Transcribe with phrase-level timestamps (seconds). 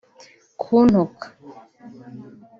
[0.61, 1.27] kuntuka